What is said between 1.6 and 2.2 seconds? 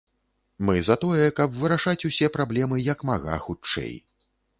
вырашаць